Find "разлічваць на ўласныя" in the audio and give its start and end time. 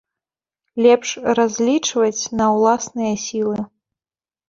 1.41-3.13